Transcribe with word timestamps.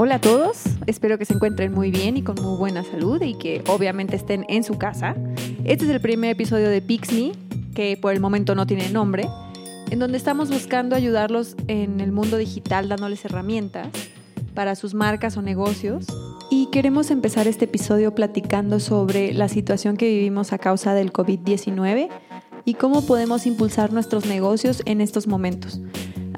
Hola 0.00 0.14
a 0.14 0.20
todos, 0.20 0.62
espero 0.86 1.18
que 1.18 1.24
se 1.24 1.34
encuentren 1.34 1.72
muy 1.72 1.90
bien 1.90 2.16
y 2.16 2.22
con 2.22 2.36
muy 2.40 2.56
buena 2.56 2.84
salud 2.84 3.20
y 3.20 3.34
que 3.34 3.64
obviamente 3.66 4.14
estén 4.14 4.46
en 4.48 4.62
su 4.62 4.78
casa. 4.78 5.16
Este 5.64 5.86
es 5.86 5.90
el 5.90 6.00
primer 6.00 6.30
episodio 6.30 6.68
de 6.68 6.80
Pixme, 6.80 7.32
que 7.74 7.98
por 8.00 8.12
el 8.12 8.20
momento 8.20 8.54
no 8.54 8.64
tiene 8.64 8.90
nombre, 8.90 9.28
en 9.90 9.98
donde 9.98 10.16
estamos 10.16 10.50
buscando 10.50 10.94
ayudarlos 10.94 11.56
en 11.66 11.98
el 11.98 12.12
mundo 12.12 12.36
digital 12.36 12.88
dándoles 12.88 13.24
herramientas 13.24 13.88
para 14.54 14.76
sus 14.76 14.94
marcas 14.94 15.36
o 15.36 15.42
negocios. 15.42 16.06
Y 16.48 16.66
queremos 16.70 17.10
empezar 17.10 17.48
este 17.48 17.64
episodio 17.64 18.14
platicando 18.14 18.78
sobre 18.78 19.34
la 19.34 19.48
situación 19.48 19.96
que 19.96 20.08
vivimos 20.08 20.52
a 20.52 20.58
causa 20.58 20.94
del 20.94 21.12
COVID-19 21.12 22.08
y 22.64 22.74
cómo 22.74 23.04
podemos 23.04 23.46
impulsar 23.46 23.92
nuestros 23.92 24.26
negocios 24.26 24.80
en 24.84 25.00
estos 25.00 25.26
momentos. 25.26 25.80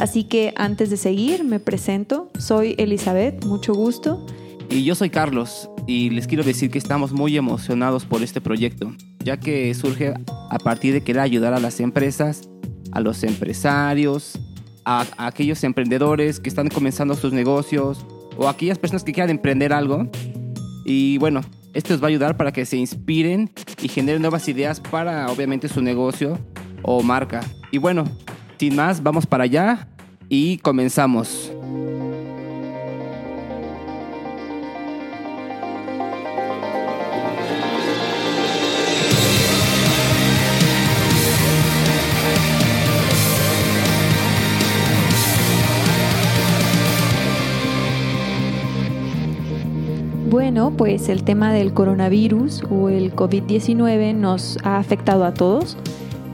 Así 0.01 0.25
que 0.25 0.55
antes 0.57 0.89
de 0.89 0.97
seguir, 0.97 1.45
me 1.45 1.61
presento. 1.61 2.31
Soy 2.39 2.75
Elizabeth, 2.79 3.45
mucho 3.45 3.75
gusto. 3.75 4.25
Y 4.71 4.83
yo 4.83 4.95
soy 4.95 5.11
Carlos 5.11 5.69
y 5.87 6.09
les 6.09 6.27
quiero 6.27 6.43
decir 6.43 6.71
que 6.71 6.79
estamos 6.79 7.13
muy 7.13 7.37
emocionados 7.37 8.07
por 8.07 8.23
este 8.23 8.41
proyecto, 8.41 8.95
ya 9.23 9.37
que 9.37 9.75
surge 9.75 10.15
a 10.27 10.59
partir 10.59 10.95
de 10.95 11.03
querer 11.03 11.21
ayudar 11.21 11.53
a 11.53 11.61
las 11.61 11.81
empresas, 11.81 12.49
a 12.93 13.01
los 13.01 13.23
empresarios, 13.25 14.41
a, 14.87 15.05
aquellos 15.19 15.63
emprendedores 15.65 16.41
que 16.41 16.49
están 16.49 16.71
comenzando 16.71 17.15
sus 17.15 17.35
negocios 17.35 18.07
o 18.39 18.47
a 18.47 18.53
aquellas 18.53 18.79
personas 18.79 19.05
que 19.05 19.13
quieran 19.13 19.29
emprender 19.29 19.75
algo. 19.75 20.09
Y 20.87 21.19
bueno, 21.19 21.43
esto 21.75 21.93
les 21.93 22.03
va 22.03 22.07
a 22.07 22.09
ayudar 22.09 22.39
para 22.39 22.53
que 22.53 22.65
se 22.65 22.79
inspiren 22.79 23.51
y 23.83 23.89
generen 23.89 24.23
nuevas 24.23 24.49
ideas 24.49 24.81
para 24.81 25.31
obviamente 25.31 25.69
su 25.69 25.83
negocio 25.83 26.39
o 26.85 27.03
marca. 27.03 27.43
Y 27.71 27.77
bueno, 27.77 28.05
sin 28.61 28.77
más, 28.77 29.03
vamos 29.03 29.25
para 29.25 29.45
allá 29.45 29.89
y 30.29 30.59
comenzamos. 30.59 31.51
Bueno, 50.29 50.75
pues 50.77 51.09
el 51.09 51.25
tema 51.25 51.55
del 51.55 51.73
coronavirus 51.73 52.65
o 52.71 52.91
el 52.91 53.17
COVID-19 53.17 54.15
nos 54.15 54.59
ha 54.65 54.77
afectado 54.77 55.25
a 55.25 55.33
todos. 55.33 55.79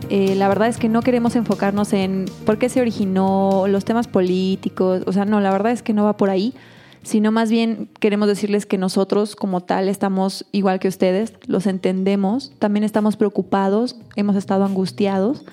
Eh, 0.08 0.34
la 0.36 0.48
verdad 0.48 0.68
es 0.68 0.76
que 0.76 0.88
no 0.88 1.02
queremos 1.02 1.34
enfocarnos 1.34 1.92
en 1.92 2.26
por 2.44 2.58
qué 2.58 2.68
se 2.68 2.80
originó, 2.80 3.66
los 3.68 3.84
temas 3.84 4.06
políticos, 4.06 5.02
o 5.06 5.12
sea, 5.12 5.24
no, 5.24 5.40
la 5.40 5.50
verdad 5.50 5.72
es 5.72 5.82
que 5.82 5.92
no 5.92 6.04
va 6.04 6.16
por 6.16 6.30
ahí, 6.30 6.54
sino 7.02 7.32
más 7.32 7.50
bien 7.50 7.88
queremos 7.98 8.28
decirles 8.28 8.66
que 8.66 8.78
nosotros 8.78 9.34
como 9.34 9.62
tal 9.62 9.88
estamos 9.88 10.46
igual 10.52 10.78
que 10.78 10.88
ustedes, 10.88 11.32
los 11.46 11.66
entendemos, 11.66 12.52
también 12.58 12.84
estamos 12.84 13.16
preocupados, 13.16 13.96
hemos 14.14 14.36
estado 14.36 14.64
angustiados, 14.64 15.44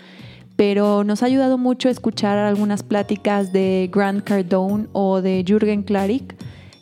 pero 0.55 1.03
nos 1.03 1.23
ha 1.23 1.25
ayudado 1.25 1.57
mucho 1.57 1.89
escuchar 1.89 2.37
algunas 2.37 2.83
pláticas 2.83 3.51
de 3.53 3.89
Grant 3.91 4.23
Cardone 4.23 4.85
o 4.93 5.21
de 5.21 5.43
Jürgen 5.47 5.81
Klarik. 5.81 6.35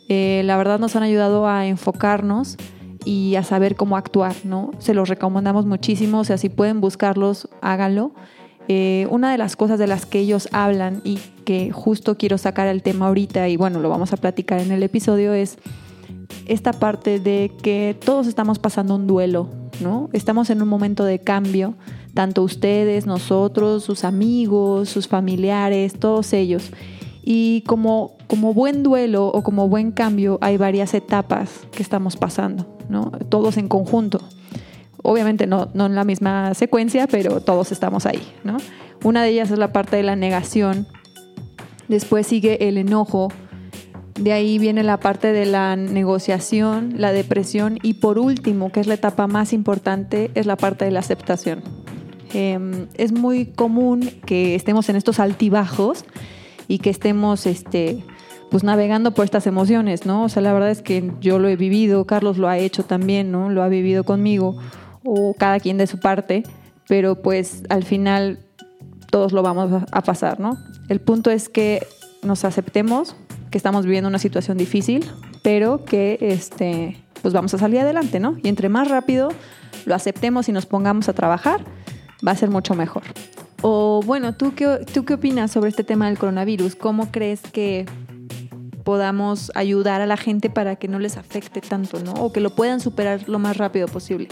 Eh, 0.10 0.42
la 0.44 0.58
verdad 0.58 0.78
nos 0.78 0.98
han 0.98 1.04
ayudado 1.04 1.48
a 1.48 1.66
enfocarnos 1.68 2.58
y 3.06 3.36
a 3.36 3.44
saber 3.44 3.76
cómo 3.76 3.98
actuar, 3.98 4.36
¿no? 4.44 4.72
Se 4.80 4.94
los 4.94 5.10
recomendamos 5.10 5.66
muchísimo, 5.66 6.20
o 6.20 6.24
sea, 6.24 6.38
si 6.38 6.50
pueden 6.50 6.82
buscarlos, 6.82 7.50
háganlo. 7.62 8.14
Eh, 8.68 9.08
una 9.10 9.32
de 9.32 9.38
las 9.38 9.56
cosas 9.56 9.80
de 9.80 9.88
las 9.88 10.06
que 10.06 10.20
ellos 10.20 10.48
hablan 10.52 11.02
y 11.04 11.20
que 11.46 11.72
justo 11.72 12.18
quiero 12.18 12.38
sacar 12.38 12.68
el 12.68 12.84
tema 12.84 13.08
ahorita 13.08 13.50
y 13.50 13.58
bueno, 13.58 13.80
lo 13.80 13.90
vamos 13.90 14.14
a 14.14 14.18
platicar 14.18 14.62
en 14.62 14.72
el 14.72 14.84
episodio 14.84 15.34
es 15.34 15.58
esta 16.46 16.74
parte 16.74 17.20
de 17.20 17.52
que 17.62 17.98
todos 18.04 18.28
estamos 18.28 18.60
pasando 18.60 18.96
un 18.96 19.08
duelo, 19.08 19.50
¿no? 19.82 20.10
Estamos 20.14 20.50
en 20.50 20.62
un 20.62 20.68
momento 20.68 21.04
de 21.04 21.20
cambio, 21.20 21.76
tanto 22.14 22.44
ustedes, 22.44 23.06
nosotros, 23.06 23.84
sus 23.84 24.04
amigos, 24.04 24.90
sus 24.90 25.08
familiares, 25.08 25.94
todos 26.00 26.34
ellos. 26.34 26.72
Y 27.24 27.62
como, 27.68 28.14
como 28.28 28.54
buen 28.54 28.84
duelo 28.84 29.28
o 29.28 29.44
como 29.44 29.68
buen 29.68 29.92
cambio 29.92 30.38
hay 30.42 30.58
varias 30.58 30.94
etapas 30.94 31.52
que 31.72 31.84
estamos 31.84 32.18
pasando, 32.18 32.78
Todos 33.30 33.58
en 33.58 33.68
conjunto. 33.68 34.22
Obviamente 35.04 35.48
no, 35.48 35.70
en 35.74 35.96
la 35.96 36.04
misma 36.04 36.54
secuencia, 36.54 37.08
pero 37.08 37.42
todos 37.42 37.72
estamos 37.72 38.06
ahí, 38.06 38.22
¿no? 38.44 38.58
Una 39.04 39.24
de 39.24 39.30
ellas 39.30 39.50
es 39.50 39.58
la 39.58 39.74
parte 39.74 39.96
de 39.96 40.04
la 40.04 40.16
negación, 40.16 40.86
después 41.88 42.28
sigue 42.28 42.68
el 42.68 42.78
enojo, 42.78 43.30
de 44.20 44.34
ahí 44.34 44.60
viene 44.60 44.84
la 44.84 45.00
parte 45.00 45.32
de 45.34 45.48
la 45.48 45.76
negociación, 45.76 46.94
la 46.98 47.12
depresión 47.12 47.80
y 47.82 47.96
por 47.96 48.20
último, 48.20 48.72
que 48.72 48.80
es 48.80 48.86
la 48.86 48.94
etapa 48.94 49.26
más 49.26 49.54
importante, 49.54 50.30
es 50.36 50.46
la 50.46 50.56
parte 50.56 50.86
de 50.86 50.92
la 50.92 51.00
aceptación. 51.00 51.64
Eh, 52.34 52.88
es 52.94 53.12
muy 53.12 53.48
común 53.48 54.10
que 54.26 54.54
estemos 54.54 54.88
en 54.90 54.96
estos 54.96 55.20
altibajos 55.20 56.06
y 56.68 56.78
que 56.80 56.90
estemos 56.90 57.48
este, 57.48 58.04
pues 58.52 58.66
navegando 58.66 59.14
por 59.14 59.24
estas 59.24 59.48
emociones, 59.48 60.06
¿no? 60.06 60.26
O 60.26 60.30
sea, 60.30 60.42
la 60.42 60.52
verdad 60.52 60.70
es 60.70 60.82
que 60.82 61.14
yo 61.22 61.40
lo 61.40 61.48
he 61.48 61.56
vivido, 61.56 62.06
Carlos 62.06 62.38
lo 62.38 62.50
ha 62.50 62.58
hecho 62.58 62.84
también, 62.84 63.32
¿no? 63.32 63.50
Lo 63.50 63.64
ha 63.64 63.70
vivido 63.70 64.04
conmigo, 64.04 64.58
o 65.06 65.34
cada 65.34 65.62
quien 65.62 65.78
de 65.78 65.88
su 65.88 66.00
parte, 66.00 66.44
pero 66.86 67.16
pues 67.22 67.64
al 67.70 67.86
final 67.86 68.40
todos 69.10 69.32
lo 69.32 69.42
vamos 69.42 69.84
a 69.90 70.02
pasar, 70.02 70.42
¿no? 70.42 70.58
El 70.90 71.00
punto 71.00 71.32
es 71.32 71.48
que 71.48 71.88
nos 72.24 72.44
aceptemos 72.44 73.16
que 73.52 73.58
estamos 73.58 73.86
viviendo 73.86 74.10
una 74.10 74.20
situación 74.20 74.58
difícil, 74.58 75.10
pero 75.44 75.86
que 75.86 76.18
este, 76.20 77.02
pues 77.22 77.34
vamos 77.34 77.54
a 77.54 77.58
salir 77.58 77.80
adelante, 77.80 78.20
¿no? 78.20 78.36
Y 78.44 78.50
entre 78.50 78.68
más 78.68 78.90
rápido 78.90 79.30
lo 79.86 79.96
aceptemos 79.96 80.50
y 80.50 80.52
nos 80.52 80.66
pongamos 80.66 81.08
a 81.08 81.14
trabajar, 81.14 81.64
va 82.26 82.34
a 82.34 82.36
ser 82.36 82.50
mucho 82.50 82.76
mejor. 82.76 83.04
O 83.62 84.02
bueno, 84.06 84.34
¿tú 84.34 84.54
qué, 84.56 84.86
¿tú 84.92 85.06
qué 85.06 85.14
opinas 85.14 85.52
sobre 85.52 85.70
este 85.70 85.84
tema 85.84 86.08
del 86.08 86.18
coronavirus? 86.18 86.76
¿Cómo 86.76 87.12
crees 87.12 87.42
que 87.42 87.86
podamos 88.84 89.52
ayudar 89.56 90.02
a 90.02 90.06
la 90.06 90.18
gente 90.18 90.50
para 90.50 90.76
que 90.76 90.88
no 90.88 91.00
les 91.00 91.18
afecte 91.18 91.62
tanto, 91.62 92.00
¿no? 92.00 92.14
O 92.14 92.32
que 92.32 92.40
lo 92.40 92.50
puedan 92.50 92.80
superar 92.80 93.28
lo 93.28 93.40
más 93.40 93.58
rápido 93.58 93.88
posible. 93.88 94.28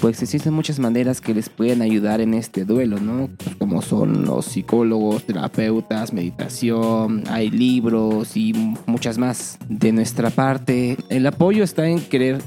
Pues 0.00 0.20
existen 0.20 0.52
muchas 0.52 0.80
maneras 0.80 1.20
que 1.20 1.32
les 1.32 1.48
pueden 1.48 1.80
ayudar 1.80 2.20
en 2.20 2.34
este 2.34 2.64
duelo, 2.64 2.98
¿no? 2.98 3.30
Como 3.58 3.82
son 3.82 4.24
los 4.24 4.46
psicólogos, 4.46 5.24
terapeutas, 5.24 6.12
meditación, 6.12 7.22
hay 7.30 7.50
libros 7.50 8.36
y 8.36 8.52
muchas 8.86 9.16
más. 9.16 9.58
De 9.68 9.92
nuestra 9.92 10.30
parte, 10.30 10.96
el 11.08 11.24
apoyo 11.24 11.62
está 11.62 11.86
en 11.86 12.00
querer 12.00 12.38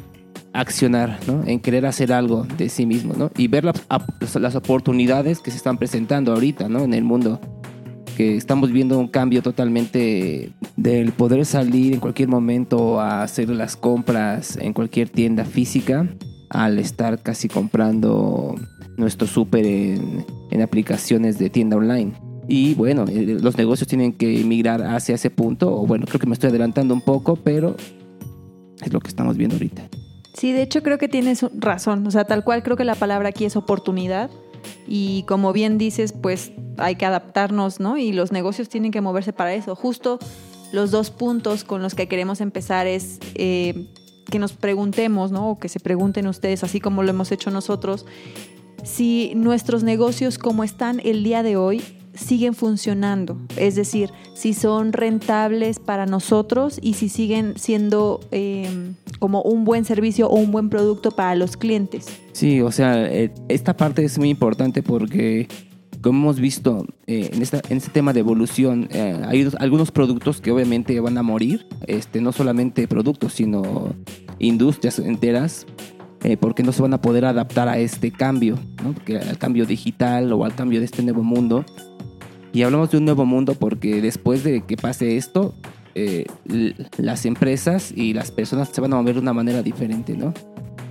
accionar, 0.52 1.18
¿no? 1.28 1.44
En 1.46 1.62
querer 1.62 1.86
hacer 1.86 2.12
algo 2.12 2.46
de 2.58 2.68
sí 2.68 2.86
mismo, 2.86 3.14
¿no? 3.14 3.32
Y 3.38 3.48
ver 3.48 3.64
las 3.64 4.56
oportunidades 4.56 5.40
que 5.40 5.52
se 5.52 5.58
están 5.58 5.78
presentando 5.78 6.34
ahorita, 6.34 6.68
¿no? 6.68 6.80
En 6.80 6.94
el 6.94 7.06
mundo. 7.06 7.40
Que 8.16 8.38
estamos 8.38 8.72
viendo 8.72 8.98
un 8.98 9.08
cambio 9.08 9.42
totalmente 9.42 10.52
del 10.76 11.12
poder 11.12 11.46
salir 11.46 11.94
en 11.94 12.00
cualquier 12.00 12.30
momento 12.30 13.00
a 13.00 13.24
hacer 13.24 13.50
las 13.50 13.76
compras 13.76 14.58
en 14.58 14.74
cualquier 14.74 15.10
tienda 15.10 15.46
física 15.46 16.08
al 16.50 16.80
estar 16.80 17.22
casi 17.22 17.50
comprando 17.50 18.56
nuestro 18.98 19.28
súper 19.28 19.66
en, 19.66 20.26
en 20.52 20.62
aplicaciones 20.62 21.38
de 21.38 21.50
tienda 21.50 21.76
online. 21.78 22.14
Y 22.48 22.76
bueno, 22.76 23.06
eh, 23.08 23.38
los 23.42 23.58
negocios 23.58 23.88
tienen 23.88 24.14
que 24.14 24.44
migrar 24.44 24.82
hacia 24.84 25.16
ese 25.16 25.30
punto. 25.30 25.74
O 25.76 25.86
bueno, 25.86 26.06
creo 26.06 26.20
que 26.20 26.28
me 26.28 26.34
estoy 26.34 26.50
adelantando 26.50 26.94
un 26.94 27.02
poco, 27.02 27.36
pero 27.36 27.76
es 28.82 28.94
lo 28.94 29.00
que 29.00 29.08
estamos 29.08 29.38
viendo 29.38 29.56
ahorita. 29.56 29.84
Sí, 30.34 30.52
de 30.52 30.62
hecho 30.62 30.84
creo 30.84 30.98
que 30.98 31.08
tienes 31.08 31.46
razón. 31.58 32.06
O 32.06 32.12
sea, 32.12 32.26
tal 32.26 32.44
cual 32.44 32.62
creo 32.62 32.76
que 32.78 32.84
la 32.84 32.96
palabra 32.96 33.30
aquí 33.30 33.46
es 33.46 33.56
oportunidad. 33.56 34.30
Y 34.88 35.24
como 35.24 35.54
bien 35.54 35.78
dices, 35.78 36.14
pues 36.14 36.52
hay 36.78 36.96
que 36.96 37.06
adaptarnos, 37.06 37.80
¿no? 37.80 37.98
Y 37.98 38.12
los 38.12 38.32
negocios 38.32 38.70
tienen 38.70 38.92
que 38.92 39.02
moverse 39.02 39.34
para 39.34 39.54
eso. 39.54 39.76
Justo 39.76 40.20
los 40.72 40.92
dos 40.92 41.12
puntos 41.12 41.64
con 41.64 41.82
los 41.82 41.96
que 41.96 42.08
queremos 42.08 42.42
empezar 42.42 42.88
es 42.88 43.20
eh, 43.36 43.88
que 44.30 44.40
nos 44.40 44.54
preguntemos, 44.54 45.32
¿no? 45.32 45.52
O 45.52 45.60
que 45.60 45.70
se 45.70 45.80
pregunten 45.80 46.28
ustedes, 46.28 46.64
así 46.64 46.80
como 46.80 47.04
lo 47.04 47.10
hemos 47.10 47.32
hecho 47.32 47.52
nosotros, 47.52 48.06
si 48.84 49.34
nuestros 49.36 49.84
negocios 49.84 50.38
como 50.38 50.64
están 50.64 51.02
el 51.04 51.24
día 51.24 51.44
de 51.44 51.58
hoy 51.58 51.82
siguen 52.16 52.54
funcionando, 52.54 53.38
es 53.58 53.76
decir, 53.76 54.12
si 54.34 54.54
son 54.54 54.94
rentables 54.94 55.80
para 55.80 56.06
nosotros 56.06 56.80
y 56.82 56.94
si 56.94 57.10
siguen 57.10 57.54
siendo 57.58 58.20
eh, 58.32 58.94
como 59.20 59.42
un 59.42 59.66
buen 59.66 59.86
servicio 59.86 60.28
o 60.30 60.36
un 60.36 60.52
buen 60.52 60.70
producto 60.70 61.12
para 61.12 61.36
los 61.36 61.58
clientes. 61.58 62.08
Sí, 62.34 62.62
o 62.62 62.72
sea, 62.72 63.06
eh, 63.06 63.34
esta 63.48 63.76
parte 63.78 64.04
es 64.04 64.18
muy 64.18 64.30
importante 64.30 64.84
porque 64.84 65.48
como 66.02 66.20
hemos 66.20 66.40
visto 66.40 66.86
eh, 67.08 67.30
en, 67.34 67.42
esta, 67.42 67.62
en 67.70 67.78
este 67.78 67.90
tema 67.90 68.14
de 68.14 68.20
evolución, 68.20 68.88
eh, 68.92 69.20
hay 69.26 69.50
algunos 69.58 69.92
productos 69.92 70.42
que 70.42 70.52
obviamente 70.52 71.00
van 71.00 71.18
a 71.18 71.24
morir, 71.24 71.66
este, 71.88 72.22
no 72.22 72.32
solamente 72.32 72.88
productos, 72.88 73.34
sino 73.34 73.96
industrias 74.38 75.00
enteras, 75.00 75.66
porque 76.40 76.64
no 76.64 76.72
se 76.72 76.82
van 76.82 76.92
a 76.92 77.02
poder 77.02 77.24
adaptar 77.24 77.68
a 77.68 77.78
este 77.78 78.12
cambio, 78.12 78.58
¿no? 78.84 78.96
al 79.16 79.38
cambio 79.38 79.68
digital 79.68 80.34
o 80.34 80.44
al 80.44 80.56
cambio 80.56 80.80
de 80.80 80.86
este 80.86 81.04
nuevo 81.04 81.22
mundo. 81.22 81.64
Y 82.56 82.64
hablamos 82.64 82.90
de 82.90 83.00
un 83.00 83.04
nuevo 83.04 83.26
mundo 83.26 83.54
porque 83.56 84.02
después 84.02 84.46
de 84.46 84.62
que 84.62 84.78
pase 84.78 85.18
esto, 85.18 85.54
eh, 85.94 86.24
las 86.96 87.26
empresas 87.26 87.92
y 87.94 88.14
las 88.14 88.32
personas 88.32 88.70
se 88.70 88.80
van 88.80 88.94
a 88.94 88.96
mover 88.96 89.16
de 89.16 89.20
una 89.20 89.34
manera 89.34 89.62
diferente, 89.62 90.16
¿no? 90.16 90.34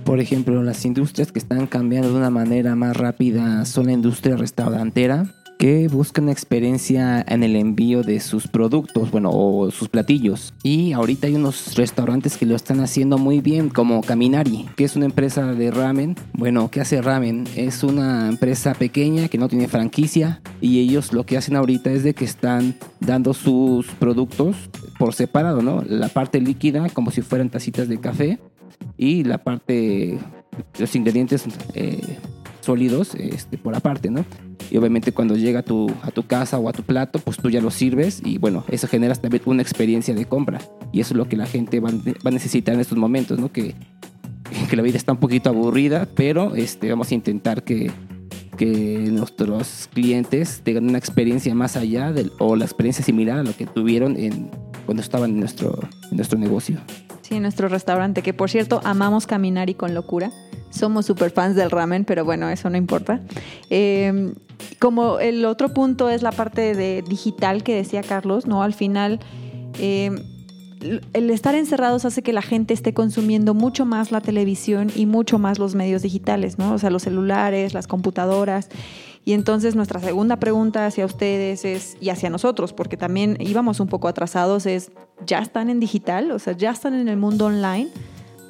Por 0.03 0.19
ejemplo, 0.19 0.61
las 0.61 0.85
industrias 0.85 1.31
que 1.31 1.39
están 1.39 1.65
cambiando 1.65 2.09
de 2.09 2.17
una 2.17 2.29
manera 2.29 2.75
más 2.75 2.95
rápida 2.95 3.65
son 3.65 3.87
la 3.87 3.93
industria 3.93 4.35
restaurantera, 4.35 5.25
que 5.57 5.87
buscan 5.87 6.29
experiencia 6.29 7.23
en 7.27 7.43
el 7.43 7.55
envío 7.55 8.03
de 8.03 8.19
sus 8.19 8.47
productos, 8.47 9.11
bueno, 9.11 9.29
o 9.33 9.71
sus 9.71 9.89
platillos. 9.89 10.53
Y 10.63 10.93
ahorita 10.93 11.27
hay 11.27 11.35
unos 11.35 11.75
restaurantes 11.75 12.37
que 12.37 12.45
lo 12.45 12.55
están 12.55 12.81
haciendo 12.81 13.17
muy 13.17 13.41
bien, 13.41 13.69
como 13.69 14.01
Caminari, 14.01 14.65
que 14.75 14.83
es 14.83 14.95
una 14.95 15.05
empresa 15.05 15.53
de 15.53 15.71
ramen. 15.71 16.15
Bueno, 16.33 16.69
¿qué 16.71 16.81
hace 16.81 17.01
ramen? 17.01 17.45
Es 17.55 17.83
una 17.83 18.29
empresa 18.29 18.73
pequeña 18.73 19.27
que 19.27 19.37
no 19.37 19.47
tiene 19.47 19.67
franquicia 19.67 20.41
y 20.61 20.79
ellos 20.79 21.13
lo 21.13 21.25
que 21.25 21.37
hacen 21.37 21.55
ahorita 21.55 21.91
es 21.91 22.03
de 22.03 22.13
que 22.13 22.25
están 22.25 22.75
dando 22.99 23.33
sus 23.33 23.87
productos 23.87 24.55
por 24.97 25.13
separado, 25.13 25.61
¿no? 25.61 25.83
La 25.87 26.09
parte 26.09 26.41
líquida 26.41 26.89
como 26.89 27.11
si 27.11 27.21
fueran 27.21 27.49
tacitas 27.49 27.87
de 27.87 27.99
café 27.99 28.39
y 28.97 29.23
la 29.23 29.43
parte, 29.43 30.17
los 30.79 30.95
ingredientes 30.95 31.45
eh, 31.73 32.17
sólidos 32.65 33.15
este, 33.15 33.57
por 33.57 33.75
aparte, 33.75 34.09
¿no? 34.09 34.25
Y 34.69 34.77
obviamente 34.77 35.11
cuando 35.11 35.35
llega 35.35 35.59
a 35.59 35.63
tu, 35.63 35.91
a 36.01 36.11
tu 36.11 36.25
casa 36.25 36.57
o 36.57 36.67
a 36.67 36.73
tu 36.73 36.83
plato, 36.83 37.19
pues 37.19 37.37
tú 37.37 37.49
ya 37.49 37.61
lo 37.61 37.71
sirves 37.71 38.21
y 38.25 38.37
bueno, 38.37 38.63
eso 38.69 38.87
genera 38.87 39.13
también 39.15 39.43
una 39.45 39.61
experiencia 39.61 40.13
de 40.13 40.25
compra. 40.25 40.59
Y 40.91 41.01
eso 41.01 41.13
es 41.13 41.17
lo 41.17 41.29
que 41.29 41.37
la 41.37 41.45
gente 41.45 41.79
va, 41.79 41.91
va 41.91 42.29
a 42.29 42.31
necesitar 42.31 42.73
en 42.75 42.81
estos 42.81 42.97
momentos, 42.97 43.39
¿no? 43.39 43.51
Que, 43.51 43.75
que 44.69 44.75
la 44.75 44.81
vida 44.81 44.97
está 44.97 45.11
un 45.11 45.19
poquito 45.19 45.49
aburrida, 45.49 46.07
pero 46.15 46.55
este, 46.55 46.89
vamos 46.89 47.11
a 47.11 47.15
intentar 47.15 47.63
que, 47.63 47.91
que 48.57 49.07
nuestros 49.11 49.89
clientes 49.93 50.61
tengan 50.63 50.89
una 50.89 50.97
experiencia 50.97 51.53
más 51.53 51.77
allá 51.77 52.11
del, 52.11 52.31
o 52.39 52.55
la 52.55 52.65
experiencia 52.65 53.03
similar 53.03 53.39
a 53.39 53.43
lo 53.43 53.55
que 53.55 53.67
tuvieron 53.67 54.17
en, 54.17 54.49
cuando 54.85 55.01
estaban 55.01 55.31
en 55.31 55.39
nuestro, 55.39 55.79
en 56.09 56.17
nuestro 56.17 56.39
negocio. 56.39 56.79
Sí, 57.21 57.35
en 57.35 57.41
nuestro 57.41 57.67
restaurante, 57.67 58.21
que 58.21 58.33
por 58.33 58.49
cierto 58.49 58.81
amamos 58.83 59.25
caminar 59.25 59.69
y 59.69 59.73
con 59.73 59.93
locura. 59.95 60.31
Somos 60.75 61.05
super 61.05 61.31
fans 61.31 61.55
del 61.55 61.71
ramen, 61.71 62.03
pero 62.03 62.25
bueno, 62.25 62.49
eso 62.49 62.69
no 62.69 62.77
importa. 62.77 63.21
Eh, 63.69 64.33
como 64.79 65.19
el 65.19 65.45
otro 65.45 65.73
punto 65.73 66.09
es 66.09 66.21
la 66.21 66.31
parte 66.31 66.75
de 66.75 67.03
digital 67.07 67.63
que 67.63 67.75
decía 67.75 68.01
Carlos, 68.01 68.45
¿no? 68.45 68.61
Al 68.61 68.73
final, 68.73 69.19
eh, 69.79 70.11
el 71.13 71.29
estar 71.29 71.55
encerrados 71.55 72.05
hace 72.05 72.21
que 72.21 72.33
la 72.33 72.41
gente 72.41 72.73
esté 72.73 72.93
consumiendo 72.93 73.53
mucho 73.53 73.85
más 73.85 74.11
la 74.11 74.21
televisión 74.21 74.91
y 74.95 75.05
mucho 75.05 75.39
más 75.39 75.59
los 75.59 75.75
medios 75.75 76.01
digitales, 76.01 76.57
¿no? 76.57 76.73
O 76.73 76.77
sea, 76.77 76.89
los 76.89 77.03
celulares, 77.03 77.73
las 77.73 77.87
computadoras. 77.87 78.69
Y 79.23 79.33
entonces 79.33 79.75
nuestra 79.75 79.99
segunda 79.99 80.35
pregunta 80.37 80.85
hacia 80.85 81.05
ustedes 81.05 81.65
es, 81.65 81.97
y 81.99 82.09
hacia 82.09 82.29
nosotros, 82.29 82.73
porque 82.73 82.97
también 82.97 83.37
íbamos 83.39 83.79
un 83.79 83.87
poco 83.87 84.07
atrasados, 84.07 84.67
es, 84.67 84.91
¿ya 85.25 85.39
están 85.39 85.69
en 85.69 85.79
digital? 85.79 86.31
O 86.31 86.37
sea, 86.37 86.53
¿ya 86.53 86.69
están 86.69 86.93
en 86.93 87.07
el 87.07 87.17
mundo 87.17 87.45
online? 87.45 87.89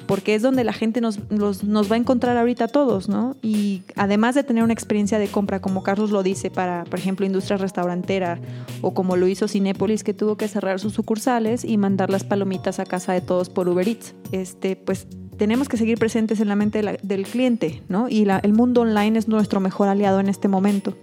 Porque 0.06 0.34
es 0.34 0.42
donde 0.42 0.64
la 0.64 0.72
gente 0.72 1.00
nos, 1.00 1.30
nos, 1.30 1.90
va 1.90 1.96
a 1.96 1.98
encontrar 1.98 2.36
ahorita 2.36 2.64
a 2.64 2.68
todos, 2.68 3.08
¿no? 3.08 3.36
Y 3.42 3.82
además 3.96 4.34
de 4.34 4.44
tener 4.44 4.62
una 4.62 4.72
experiencia 4.72 5.18
de 5.18 5.28
compra, 5.28 5.60
como 5.60 5.82
Carlos 5.82 6.10
lo 6.10 6.22
dice, 6.22 6.50
para, 6.50 6.84
por 6.84 6.98
ejemplo, 6.98 7.26
industria 7.26 7.56
restaurantera, 7.56 8.38
o 8.82 8.94
como 8.94 9.16
lo 9.16 9.26
hizo 9.26 9.48
Cinépolis, 9.48 10.04
que 10.04 10.14
tuvo 10.14 10.36
que 10.36 10.48
cerrar 10.48 10.80
sus 10.80 10.92
sucursales 10.92 11.64
y 11.64 11.76
mandar 11.76 12.10
las 12.10 12.24
palomitas 12.24 12.78
a 12.78 12.86
casa 12.86 13.12
de 13.12 13.20
todos 13.20 13.50
por 13.50 13.68
Uber 13.68 13.86
Eats, 13.88 14.14
este, 14.32 14.76
pues 14.76 15.06
tenemos 15.36 15.68
que 15.68 15.76
seguir 15.76 15.98
presentes 15.98 16.40
en 16.40 16.48
la 16.48 16.56
mente 16.56 16.98
del 17.02 17.26
cliente, 17.26 17.82
¿no? 17.88 18.08
Y 18.08 18.26
el 18.42 18.52
mundo 18.52 18.82
online 18.82 19.18
es 19.18 19.28
nuestro 19.28 19.60
mejor 19.60 19.88
aliado 19.88 20.20
en 20.20 20.28
este 20.28 20.48
momento. 20.48 20.94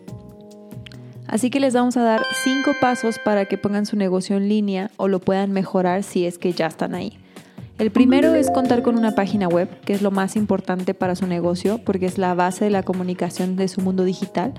Así 1.28 1.50
que 1.50 1.60
les 1.60 1.74
vamos 1.74 1.98
a 1.98 2.04
dar 2.04 2.22
cinco 2.44 2.72
pasos 2.80 3.18
para 3.18 3.46
que 3.46 3.58
pongan 3.58 3.86
su 3.86 3.96
negocio 3.96 4.38
en 4.38 4.50
línea 4.50 4.92
o 4.98 5.08
lo 5.08 5.20
puedan 5.20 5.52
mejorar 5.52 6.04
si 6.04 6.26
es 6.26 6.38
que 6.38 6.54
ya 6.54 6.68
están 6.68 6.94
ahí. 6.94 7.18
El 7.80 7.92
primero 7.92 8.36
es 8.36 8.52
contar 8.52 8.84
con 8.84 8.98
una 8.98 9.16
página 9.16 9.48
web, 9.48 9.68
que 9.82 9.94
es 9.94 10.02
lo 10.02 10.12
más 10.12 10.36
importante 10.36 10.94
para 10.94 11.16
su 11.16 11.28
negocio, 11.28 11.80
porque 11.84 12.06
es 12.06 12.18
la 12.18 12.34
base 12.36 12.66
de 12.66 12.72
la 12.72 12.84
comunicación 12.84 13.56
de 13.56 13.68
su 13.68 13.82
mundo 13.82 14.04
digital. 14.04 14.54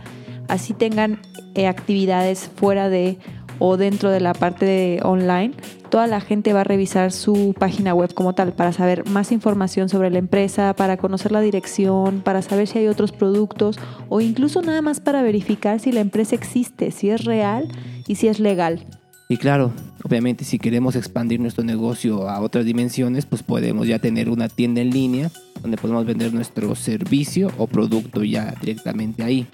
Así 0.49 0.75
tengan 0.75 1.21
eh, 1.55 1.67
actividades 1.69 2.51
fuera 2.57 2.89
de 2.89 3.19
o 3.59 3.77
dentro 3.77 4.11
de 4.11 4.21
la 4.21 4.33
parte 4.33 4.67
de 4.67 5.01
online, 5.03 5.55
toda 5.91 6.07
la 6.07 6.21
gente 6.21 6.53
va 6.53 6.63
a 6.63 6.65
revisar 6.65 7.13
su 7.13 7.55
página 7.59 7.95
web 7.95 8.13
como 8.15 8.35
tal 8.35 8.53
para 8.53 8.73
saber 8.73 9.09
más 9.09 9.33
información 9.33 9.89
sobre 9.89 10.11
la 10.11 10.19
empresa, 10.19 10.75
para 10.75 10.97
conocer 10.97 11.33
la 11.33 11.41
dirección, 11.41 12.21
para 12.21 12.43
saber 12.43 12.67
si 12.67 12.79
hay 12.79 12.89
otros 12.89 13.13
productos 13.13 13.79
o 14.09 14.21
incluso 14.21 14.63
nada 14.63 14.83
más 14.83 15.01
para 15.01 15.23
verificar 15.23 15.81
si 15.81 15.93
la 15.93 16.01
empresa 16.01 16.35
existe, 16.35 16.91
si 16.91 17.11
es 17.11 17.25
real 17.25 17.69
y 18.09 18.17
si 18.17 18.29
es 18.29 18.41
legal. 18.41 18.87
Y 19.35 19.37
claro, 19.37 19.73
obviamente 20.05 20.45
si 20.45 20.61
queremos 20.61 20.95
expandir 20.95 21.41
nuestro 21.41 21.65
negocio 21.65 22.29
a 22.29 22.39
otras 22.39 22.65
dimensiones, 22.65 23.27
pues 23.27 23.43
podemos 23.43 23.89
ya 23.89 23.99
tener 23.99 24.29
una 24.29 24.49
tienda 24.49 24.81
en 24.81 24.91
línea 24.91 25.29
donde 25.61 25.77
podemos 25.77 26.07
vender 26.07 26.33
nuestro 26.33 26.73
servicio 26.77 27.51
o 27.59 27.67
producto 27.67 28.23
ya 28.23 28.55
directamente 28.61 29.25
ahí. 29.25 29.49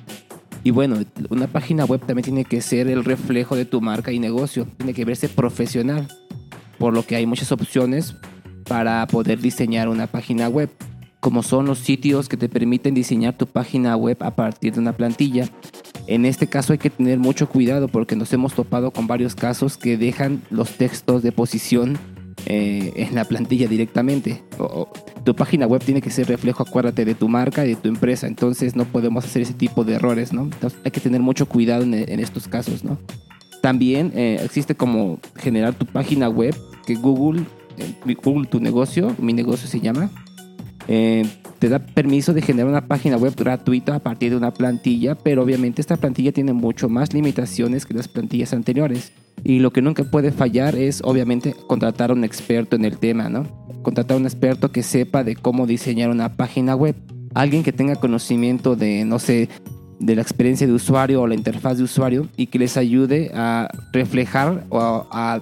Y 0.64 0.70
bueno, 0.70 0.98
una 1.30 1.46
página 1.46 1.86
web 1.86 2.02
también 2.04 2.24
tiene 2.24 2.44
que 2.44 2.60
ser 2.60 2.88
el 2.88 3.06
reflejo 3.06 3.56
de 3.56 3.64
tu 3.64 3.80
marca 3.80 4.12
y 4.12 4.18
negocio, 4.18 4.68
tiene 4.76 4.92
que 4.92 5.06
verse 5.06 5.30
profesional, 5.30 6.08
por 6.76 6.92
lo 6.92 7.06
que 7.06 7.16
hay 7.16 7.24
muchas 7.24 7.50
opciones 7.50 8.16
para 8.68 9.06
poder 9.06 9.40
diseñar 9.40 9.88
una 9.88 10.08
página 10.08 10.50
web, 10.50 10.68
como 11.20 11.42
son 11.42 11.64
los 11.64 11.78
sitios 11.78 12.28
que 12.28 12.36
te 12.36 12.50
permiten 12.50 12.92
diseñar 12.92 13.38
tu 13.38 13.46
página 13.46 13.96
web 13.96 14.18
a 14.20 14.36
partir 14.36 14.74
de 14.74 14.80
una 14.80 14.92
plantilla 14.92 15.48
en 16.10 16.26
este 16.26 16.48
caso 16.48 16.72
hay 16.72 16.78
que 16.78 16.90
tener 16.90 17.18
mucho 17.20 17.48
cuidado 17.48 17.86
porque 17.86 18.16
nos 18.16 18.32
hemos 18.32 18.52
topado 18.52 18.90
con 18.90 19.06
varios 19.06 19.36
casos 19.36 19.76
que 19.76 19.96
dejan 19.96 20.42
los 20.50 20.72
textos 20.72 21.22
de 21.22 21.30
posición 21.30 21.98
eh, 22.46 22.92
en 22.96 23.14
la 23.14 23.24
plantilla 23.24 23.68
directamente. 23.68 24.42
tu 25.24 25.36
página 25.36 25.68
web 25.68 25.84
tiene 25.84 26.02
que 26.02 26.10
ser 26.10 26.26
reflejo, 26.26 26.64
acuérdate, 26.64 27.04
de 27.04 27.14
tu 27.14 27.28
marca 27.28 27.64
y 27.64 27.70
de 27.70 27.76
tu 27.76 27.88
empresa. 27.88 28.26
Entonces 28.26 28.74
no 28.74 28.86
podemos 28.86 29.24
hacer 29.24 29.42
ese 29.42 29.54
tipo 29.54 29.84
de 29.84 29.94
errores, 29.94 30.32
¿no? 30.32 30.42
Entonces 30.42 30.80
hay 30.84 30.90
que 30.90 31.00
tener 31.00 31.20
mucho 31.20 31.46
cuidado 31.46 31.84
en, 31.84 31.94
estos 31.94 32.48
casos, 32.48 32.82
¿no? 32.82 32.98
También 33.62 34.10
eh, 34.16 34.40
existe 34.42 34.74
como 34.74 35.20
generar 35.36 35.74
tu 35.74 35.86
página 35.86 36.28
web 36.28 36.56
que 36.86 36.96
Google, 36.96 37.42
eh, 37.78 38.16
Google 38.20 38.48
tu 38.48 38.58
negocio, 38.58 39.14
mi 39.20 39.32
negocio 39.32 39.68
se 39.68 39.78
llama, 39.78 40.10
eh, 40.92 41.24
te 41.60 41.68
da 41.68 41.78
permiso 41.78 42.34
de 42.34 42.42
generar 42.42 42.68
una 42.68 42.88
página 42.88 43.16
web 43.16 43.32
gratuita 43.36 43.94
a 43.94 43.98
partir 44.00 44.30
de 44.30 44.36
una 44.36 44.52
plantilla, 44.52 45.14
pero 45.14 45.44
obviamente 45.44 45.80
esta 45.80 45.96
plantilla 45.96 46.32
tiene 46.32 46.52
mucho 46.52 46.88
más 46.88 47.14
limitaciones 47.14 47.86
que 47.86 47.94
las 47.94 48.08
plantillas 48.08 48.52
anteriores. 48.52 49.12
Y 49.44 49.60
lo 49.60 49.72
que 49.72 49.82
nunca 49.82 50.02
puede 50.02 50.32
fallar 50.32 50.74
es 50.74 51.00
obviamente 51.04 51.54
contratar 51.68 52.10
a 52.10 52.14
un 52.14 52.24
experto 52.24 52.74
en 52.74 52.84
el 52.84 52.98
tema, 52.98 53.28
¿no? 53.28 53.46
Contratar 53.82 54.16
a 54.16 54.20
un 54.20 54.26
experto 54.26 54.72
que 54.72 54.82
sepa 54.82 55.22
de 55.22 55.36
cómo 55.36 55.68
diseñar 55.68 56.10
una 56.10 56.34
página 56.34 56.74
web. 56.74 56.96
Alguien 57.34 57.62
que 57.62 57.72
tenga 57.72 57.94
conocimiento 57.94 58.74
de, 58.74 59.04
no 59.04 59.20
sé, 59.20 59.48
de 60.00 60.16
la 60.16 60.22
experiencia 60.22 60.66
de 60.66 60.72
usuario 60.72 61.22
o 61.22 61.28
la 61.28 61.36
interfaz 61.36 61.78
de 61.78 61.84
usuario 61.84 62.26
y 62.36 62.48
que 62.48 62.58
les 62.58 62.76
ayude 62.76 63.30
a 63.32 63.68
reflejar 63.92 64.66
o 64.70 65.06
a 65.12 65.40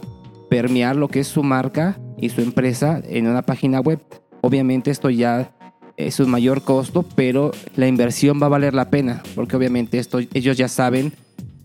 permear 0.51 0.95
lo 0.95 1.09
que 1.09 1.21
es 1.21 1.27
su 1.27 1.43
marca 1.43 1.99
y 2.19 2.29
su 2.29 2.43
empresa 2.43 3.01
en 3.09 3.29
una 3.29 3.41
página 3.41 3.81
web. 3.81 4.01
Obviamente 4.41 4.91
esto 4.91 5.11
ya 5.11 5.53
es 5.97 6.21
un 6.21 6.31
mayor 6.31 6.63
costo, 6.63 7.05
pero 7.15 7.51
la 7.77 7.89
inversión 7.89 8.41
va 8.41 8.47
a 8.47 8.51
valer 8.51 8.73
la 8.73 8.89
pena, 8.89 9.23
porque 9.35 9.57
obviamente 9.57 9.99
esto, 9.99 10.21
ellos 10.33 10.57
ya 10.57 10.69
saben 10.69 11.13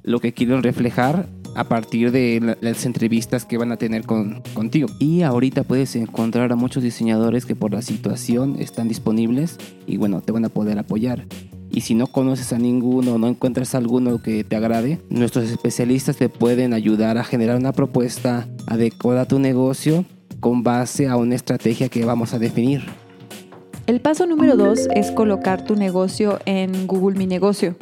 lo 0.03 0.19
que 0.19 0.33
quieren 0.33 0.63
reflejar 0.63 1.27
a 1.55 1.65
partir 1.65 2.11
de 2.11 2.57
las 2.61 2.85
entrevistas 2.85 3.45
que 3.45 3.57
van 3.57 3.71
a 3.71 3.77
tener 3.77 4.05
con, 4.05 4.41
contigo. 4.53 4.87
Y 4.99 5.21
ahorita 5.21 5.63
puedes 5.63 5.95
encontrar 5.95 6.51
a 6.51 6.55
muchos 6.55 6.83
diseñadores 6.83 7.45
que 7.45 7.55
por 7.55 7.71
la 7.71 7.81
situación 7.81 8.55
están 8.59 8.87
disponibles 8.87 9.57
y 9.85 9.97
bueno, 9.97 10.21
te 10.21 10.31
van 10.31 10.45
a 10.45 10.49
poder 10.49 10.79
apoyar. 10.79 11.25
Y 11.69 11.81
si 11.81 11.95
no 11.95 12.07
conoces 12.07 12.53
a 12.53 12.59
ninguno, 12.59 13.17
no 13.17 13.27
encuentras 13.27 13.73
alguno 13.73 14.21
que 14.21 14.43
te 14.43 14.55
agrade, 14.55 14.99
nuestros 15.09 15.49
especialistas 15.49 16.17
te 16.17 16.29
pueden 16.29 16.73
ayudar 16.73 17.17
a 17.17 17.23
generar 17.23 17.57
una 17.57 17.71
propuesta 17.71 18.47
adecuada 18.67 19.21
a 19.21 19.27
tu 19.27 19.39
negocio 19.39 20.05
con 20.43 20.61
base 20.61 21.07
a 21.07 21.15
una 21.15 21.35
estrategia 21.35 21.87
que 21.87 22.03
vamos 22.03 22.33
a 22.33 22.37
definir. 22.37 22.83
El 23.87 24.01
paso 24.01 24.27
número 24.27 24.57
dos 24.57 24.89
es 24.93 25.09
colocar 25.09 25.63
tu 25.63 25.77
negocio 25.77 26.37
en 26.45 26.85
Google 26.85 27.17
Mi 27.17 27.25
Negocio. 27.25 27.77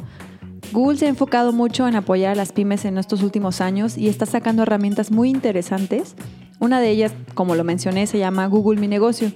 Google 0.71 0.99
se 0.99 1.07
ha 1.07 1.09
enfocado 1.09 1.53
mucho 1.53 1.87
en 1.87 1.95
apoyar 1.95 2.33
a 2.33 2.35
las 2.35 2.51
pymes 2.51 2.85
en 2.85 2.99
estos 2.99 3.23
últimos 3.23 3.61
años 3.61 3.97
y 3.97 4.09
está 4.09 4.27
sacando 4.27 4.61
herramientas 4.61 5.09
muy 5.09 5.31
interesantes. 5.31 6.15
Una 6.59 6.79
de 6.79 6.91
ellas, 6.91 7.13
como 7.33 7.55
lo 7.55 7.63
mencioné, 7.63 8.05
se 8.05 8.19
llama 8.19 8.45
Google 8.45 8.79
Mi 8.79 8.87
Negocio. 8.87 9.31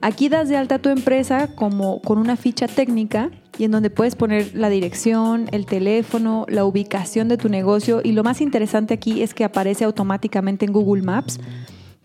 Aquí 0.00 0.28
das 0.28 0.48
de 0.48 0.56
alta 0.56 0.80
tu 0.80 0.88
empresa 0.88 1.54
como 1.54 2.02
con 2.02 2.18
una 2.18 2.34
ficha 2.34 2.66
técnica 2.66 3.30
y 3.58 3.64
en 3.64 3.70
donde 3.70 3.90
puedes 3.90 4.16
poner 4.16 4.56
la 4.56 4.70
dirección, 4.70 5.46
el 5.52 5.66
teléfono, 5.66 6.46
la 6.48 6.64
ubicación 6.64 7.28
de 7.28 7.36
tu 7.36 7.48
negocio 7.48 8.00
y 8.02 8.10
lo 8.10 8.24
más 8.24 8.40
interesante 8.40 8.92
aquí 8.92 9.22
es 9.22 9.34
que 9.34 9.44
aparece 9.44 9.84
automáticamente 9.84 10.66
en 10.66 10.72
Google 10.72 11.02
Maps. 11.04 11.38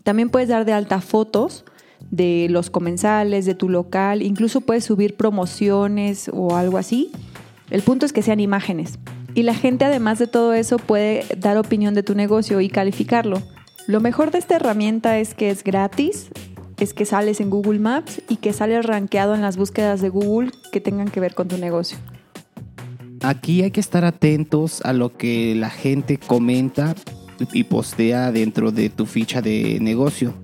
También 0.02 0.30
puedes 0.30 0.48
dar 0.48 0.64
de 0.64 0.72
alta 0.72 1.00
fotos 1.00 1.64
de 2.10 2.48
los 2.50 2.70
comensales, 2.70 3.46
de 3.46 3.54
tu 3.54 3.68
local, 3.68 4.22
incluso 4.22 4.60
puedes 4.60 4.84
subir 4.84 5.16
promociones 5.16 6.30
o 6.32 6.56
algo 6.56 6.78
así. 6.78 7.12
El 7.70 7.82
punto 7.82 8.04
es 8.06 8.12
que 8.12 8.22
sean 8.22 8.40
imágenes. 8.40 8.98
Y 9.34 9.44
la 9.44 9.54
gente 9.54 9.84
además 9.84 10.18
de 10.18 10.26
todo 10.26 10.52
eso 10.52 10.76
puede 10.76 11.24
dar 11.38 11.56
opinión 11.56 11.94
de 11.94 12.02
tu 12.02 12.14
negocio 12.14 12.60
y 12.60 12.68
calificarlo. 12.68 13.42
Lo 13.86 14.00
mejor 14.00 14.30
de 14.30 14.38
esta 14.38 14.56
herramienta 14.56 15.18
es 15.18 15.34
que 15.34 15.50
es 15.50 15.64
gratis, 15.64 16.28
es 16.78 16.92
que 16.92 17.06
sales 17.06 17.40
en 17.40 17.48
Google 17.48 17.78
Maps 17.78 18.20
y 18.28 18.36
que 18.36 18.52
sales 18.52 18.84
rankeado 18.84 19.34
en 19.34 19.40
las 19.40 19.56
búsquedas 19.56 20.00
de 20.02 20.08
Google 20.10 20.50
que 20.70 20.80
tengan 20.80 21.08
que 21.08 21.20
ver 21.20 21.34
con 21.34 21.48
tu 21.48 21.56
negocio. 21.56 21.96
Aquí 23.22 23.62
hay 23.62 23.70
que 23.70 23.80
estar 23.80 24.04
atentos 24.04 24.82
a 24.82 24.92
lo 24.92 25.16
que 25.16 25.54
la 25.54 25.70
gente 25.70 26.18
comenta 26.18 26.94
y 27.52 27.64
postea 27.64 28.32
dentro 28.32 28.70
de 28.72 28.88
tu 28.90 29.06
ficha 29.06 29.42
de 29.42 29.78
negocio. 29.80 30.34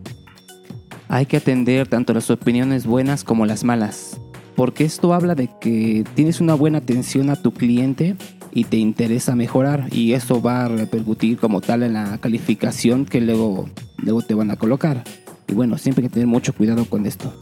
Hay 1.09 1.27
que 1.27 1.39
atender 1.39 1.89
tanto 1.89 2.13
las 2.13 2.31
opiniones 2.31 2.87
buenas 2.87 3.25
como 3.25 3.47
las 3.47 3.65
malas, 3.65 4.21
porque 4.57 4.85
esto 4.85 5.15
habla 5.15 5.35
de 5.35 5.49
que 5.61 6.05
tienes 6.15 6.41
una 6.41 6.55
buena 6.55 6.79
atención 6.79 7.31
a 7.31 7.37
tu 7.37 7.53
cliente 7.53 8.17
y 8.53 8.65
te 8.65 8.77
interesa 8.77 9.35
mejorar 9.35 9.87
y 9.93 10.13
eso 10.13 10.43
va 10.43 10.65
a 10.65 10.69
repercutir 10.69 11.39
como 11.39 11.61
tal 11.61 11.83
en 11.83 11.95
la 11.95 12.19
calificación 12.19 13.07
que 13.07 13.21
luego, 13.21 13.69
luego 13.99 14.23
te 14.23 14.35
van 14.35 14.51
a 14.51 14.57
colocar. 14.57 15.05
Y 15.47 15.55
bueno, 15.55 15.79
siempre 15.79 16.05
hay 16.05 16.09
que 16.09 16.15
tener 16.15 16.27
mucho 16.27 16.53
cuidado 16.53 16.85
con 16.85 17.07
esto. 17.07 17.33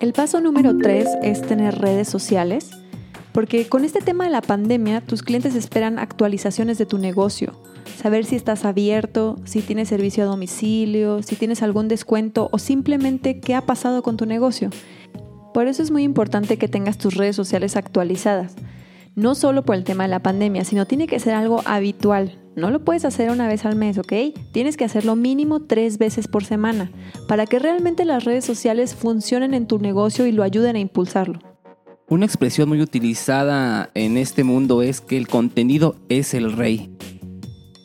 El 0.00 0.12
paso 0.12 0.40
número 0.40 0.76
3 0.76 1.08
es 1.22 1.42
tener 1.42 1.78
redes 1.78 2.08
sociales, 2.08 2.70
porque 3.32 3.68
con 3.68 3.84
este 3.84 4.00
tema 4.00 4.24
de 4.24 4.30
la 4.30 4.42
pandemia 4.42 5.00
tus 5.00 5.22
clientes 5.22 5.54
esperan 5.54 5.98
actualizaciones 5.98 6.78
de 6.78 6.86
tu 6.86 6.98
negocio, 6.98 7.52
saber 7.86 8.24
si 8.24 8.36
estás 8.36 8.64
abierto, 8.64 9.36
si 9.44 9.60
tienes 9.60 9.88
servicio 9.88 10.24
a 10.24 10.26
domicilio, 10.26 11.22
si 11.22 11.36
tienes 11.36 11.62
algún 11.62 11.88
descuento 11.88 12.48
o 12.52 12.58
simplemente 12.58 13.40
qué 13.40 13.54
ha 13.54 13.62
pasado 13.62 14.02
con 14.02 14.16
tu 14.16 14.26
negocio. 14.26 14.70
Por 15.52 15.68
eso 15.68 15.82
es 15.82 15.90
muy 15.90 16.02
importante 16.02 16.56
que 16.56 16.68
tengas 16.68 16.98
tus 16.98 17.14
redes 17.14 17.36
sociales 17.36 17.76
actualizadas 17.76 18.56
no 19.14 19.34
solo 19.34 19.64
por 19.64 19.76
el 19.76 19.84
tema 19.84 20.04
de 20.04 20.10
la 20.10 20.22
pandemia, 20.22 20.64
sino 20.64 20.86
tiene 20.86 21.06
que 21.06 21.20
ser 21.20 21.34
algo 21.34 21.62
habitual. 21.64 22.38
No 22.56 22.70
lo 22.70 22.84
puedes 22.84 23.04
hacer 23.04 23.30
una 23.30 23.48
vez 23.48 23.64
al 23.64 23.76
mes, 23.76 23.98
¿ok? 23.98 24.12
Tienes 24.52 24.76
que 24.76 24.84
hacerlo 24.84 25.16
mínimo 25.16 25.62
tres 25.62 25.98
veces 25.98 26.28
por 26.28 26.44
semana 26.44 26.90
para 27.26 27.46
que 27.46 27.58
realmente 27.58 28.04
las 28.04 28.24
redes 28.24 28.44
sociales 28.44 28.94
funcionen 28.94 29.54
en 29.54 29.66
tu 29.66 29.78
negocio 29.78 30.26
y 30.26 30.32
lo 30.32 30.42
ayuden 30.42 30.76
a 30.76 30.80
impulsarlo. 30.80 31.40
Una 32.08 32.26
expresión 32.26 32.68
muy 32.68 32.80
utilizada 32.80 33.90
en 33.94 34.18
este 34.18 34.44
mundo 34.44 34.82
es 34.82 35.00
que 35.00 35.16
el 35.16 35.26
contenido 35.26 35.96
es 36.08 36.34
el 36.34 36.52
rey. 36.52 36.90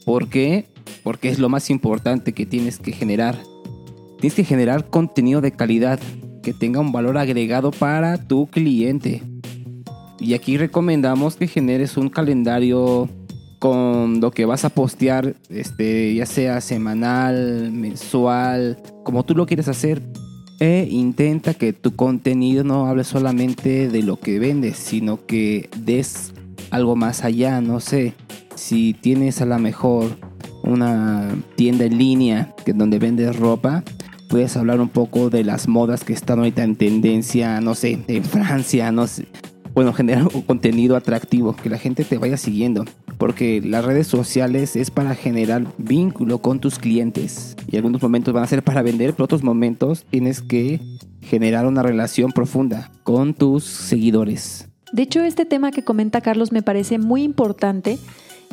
¿Por 0.09 0.27
qué? 0.27 0.65
Porque 1.03 1.29
es 1.29 1.37
lo 1.37 1.49
más 1.49 1.69
importante 1.69 2.33
que 2.33 2.47
tienes 2.47 2.79
que 2.79 2.93
generar. 2.93 3.37
Tienes 4.19 4.33
que 4.33 4.43
generar 4.43 4.89
contenido 4.89 5.39
de 5.39 5.51
calidad 5.51 5.99
que 6.41 6.51
tenga 6.51 6.79
un 6.79 6.91
valor 6.91 7.19
agregado 7.19 7.69
para 7.69 8.17
tu 8.17 8.47
cliente. 8.47 9.21
Y 10.19 10.33
aquí 10.33 10.57
recomendamos 10.57 11.35
que 11.35 11.45
generes 11.45 11.95
un 11.95 12.09
calendario 12.09 13.07
con 13.59 14.19
lo 14.19 14.31
que 14.31 14.45
vas 14.45 14.65
a 14.65 14.69
postear, 14.69 15.35
este, 15.47 16.15
ya 16.15 16.25
sea 16.25 16.59
semanal, 16.59 17.71
mensual, 17.71 18.81
como 19.03 19.23
tú 19.23 19.35
lo 19.35 19.45
quieres 19.45 19.67
hacer. 19.67 20.01
E 20.59 20.87
intenta 20.89 21.53
que 21.53 21.71
tu 21.71 21.95
contenido 21.95 22.63
no 22.63 22.87
hable 22.87 23.03
solamente 23.03 23.89
de 23.89 24.01
lo 24.01 24.19
que 24.19 24.39
vendes, 24.39 24.75
sino 24.75 25.27
que 25.27 25.69
des 25.77 26.33
algo 26.71 26.95
más 26.95 27.23
allá. 27.23 27.61
No 27.61 27.79
sé, 27.79 28.15
si 28.59 28.93
tienes 28.93 29.41
a 29.41 29.45
lo 29.45 29.57
mejor 29.57 30.17
una 30.63 31.29
tienda 31.55 31.85
en 31.85 31.97
línea 31.97 32.53
que 32.65 32.73
donde 32.73 32.99
vendes 32.99 33.37
ropa, 33.37 33.83
puedes 34.27 34.57
hablar 34.57 34.81
un 34.81 34.89
poco 34.89 35.29
de 35.29 35.43
las 35.43 35.67
modas 35.67 36.03
que 36.03 36.13
están 36.13 36.39
ahorita 36.39 36.63
en 36.63 36.75
tendencia, 36.75 37.61
no 37.61 37.73
sé, 37.73 37.99
en 38.07 38.23
Francia, 38.23 38.91
no 38.91 39.07
sé, 39.07 39.27
bueno, 39.73 39.93
generar 39.93 40.27
un 40.33 40.41
contenido 40.41 40.97
atractivo, 40.97 41.55
que 41.55 41.69
la 41.69 41.77
gente 41.77 42.03
te 42.03 42.17
vaya 42.17 42.35
siguiendo. 42.35 42.83
Porque 43.17 43.61
las 43.61 43.85
redes 43.85 44.07
sociales 44.07 44.75
es 44.75 44.91
para 44.91 45.15
generar 45.15 45.65
vínculo 45.77 46.39
con 46.39 46.59
tus 46.59 46.79
clientes. 46.79 47.55
Y 47.67 47.77
algunos 47.77 48.01
momentos 48.01 48.33
van 48.33 48.43
a 48.43 48.47
ser 48.47 48.63
para 48.63 48.81
vender, 48.81 49.13
pero 49.13 49.25
otros 49.25 49.43
momentos 49.43 50.05
tienes 50.09 50.41
que 50.41 50.81
generar 51.21 51.65
una 51.65 51.81
relación 51.81 52.31
profunda 52.31 52.91
con 53.03 53.33
tus 53.33 53.63
seguidores. 53.63 54.67
De 54.91 55.03
hecho, 55.03 55.23
este 55.23 55.45
tema 55.45 55.71
que 55.71 55.83
comenta 55.83 56.21
Carlos 56.21 56.51
me 56.51 56.63
parece 56.63 56.97
muy 56.97 57.23
importante 57.23 57.99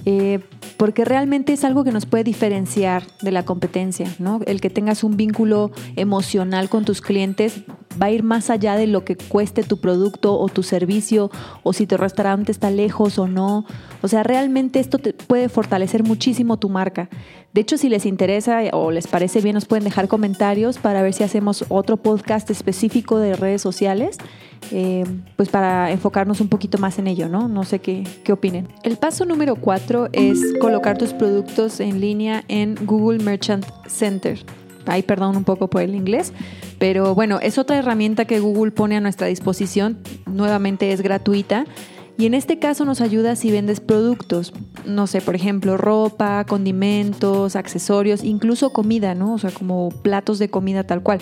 eh, 0.04 0.40
porque 0.76 1.04
realmente 1.04 1.52
es 1.52 1.64
algo 1.64 1.82
que 1.82 1.90
nos 1.90 2.06
puede 2.06 2.22
diferenciar 2.22 3.04
de 3.22 3.32
la 3.32 3.44
competencia, 3.44 4.08
¿no? 4.18 4.40
El 4.46 4.60
que 4.60 4.70
tengas 4.70 5.02
un 5.02 5.16
vínculo 5.16 5.70
emocional 5.96 6.68
con 6.68 6.84
tus 6.84 7.00
clientes 7.00 7.62
va 8.00 8.06
a 8.06 8.10
ir 8.10 8.22
más 8.22 8.50
allá 8.50 8.76
de 8.76 8.86
lo 8.86 9.04
que 9.04 9.16
cueste 9.16 9.62
tu 9.62 9.78
producto 9.78 10.38
o 10.38 10.48
tu 10.48 10.62
servicio 10.62 11.30
o 11.62 11.72
si 11.72 11.86
tu 11.86 11.96
restaurante 11.96 12.52
está 12.52 12.70
lejos 12.70 13.18
o 13.18 13.26
no. 13.26 13.64
O 14.02 14.08
sea, 14.08 14.22
realmente 14.22 14.80
esto 14.80 14.98
te 14.98 15.12
puede 15.12 15.48
fortalecer 15.48 16.04
muchísimo 16.04 16.58
tu 16.58 16.68
marca. 16.68 17.08
De 17.52 17.62
hecho, 17.62 17.78
si 17.78 17.88
les 17.88 18.04
interesa 18.04 18.60
o 18.72 18.90
les 18.90 19.06
parece 19.06 19.40
bien, 19.40 19.54
nos 19.54 19.64
pueden 19.64 19.84
dejar 19.84 20.08
comentarios 20.08 20.78
para 20.78 21.02
ver 21.02 21.14
si 21.14 21.24
hacemos 21.24 21.64
otro 21.68 21.96
podcast 21.96 22.50
específico 22.50 23.18
de 23.18 23.34
redes 23.34 23.62
sociales, 23.62 24.18
eh, 24.70 25.04
pues 25.36 25.48
para 25.48 25.90
enfocarnos 25.90 26.40
un 26.40 26.48
poquito 26.48 26.78
más 26.78 26.98
en 26.98 27.06
ello, 27.06 27.28
¿no? 27.28 27.48
No 27.48 27.64
sé 27.64 27.78
qué, 27.78 28.04
qué 28.24 28.32
opinen. 28.32 28.68
El 28.82 28.96
paso 28.96 29.24
número 29.24 29.56
cuatro 29.56 30.08
es 30.12 30.40
colocar 30.60 30.98
tus 30.98 31.12
productos 31.12 31.80
en 31.80 32.00
línea 32.00 32.44
en 32.48 32.74
Google 32.82 33.22
Merchant 33.22 33.64
Center. 33.86 34.38
Ay, 34.86 35.02
perdón 35.02 35.36
un 35.36 35.44
poco 35.44 35.68
por 35.68 35.82
el 35.82 35.94
inglés, 35.94 36.32
pero 36.78 37.14
bueno, 37.14 37.40
es 37.40 37.58
otra 37.58 37.76
herramienta 37.76 38.24
que 38.24 38.38
Google 38.38 38.70
pone 38.70 38.96
a 38.96 39.00
nuestra 39.00 39.26
disposición. 39.26 39.98
Nuevamente 40.26 40.92
es 40.92 41.00
gratuita. 41.00 41.64
Y 42.18 42.24
en 42.24 42.32
este 42.32 42.58
caso 42.58 42.86
nos 42.86 43.02
ayuda 43.02 43.36
si 43.36 43.50
vendes 43.50 43.80
productos, 43.80 44.54
no 44.86 45.06
sé, 45.06 45.20
por 45.20 45.34
ejemplo, 45.34 45.76
ropa, 45.76 46.46
condimentos, 46.46 47.56
accesorios, 47.56 48.24
incluso 48.24 48.70
comida, 48.70 49.14
¿no? 49.14 49.34
O 49.34 49.38
sea, 49.38 49.50
como 49.50 49.90
platos 49.90 50.38
de 50.38 50.48
comida 50.48 50.84
tal 50.84 51.02
cual. 51.02 51.18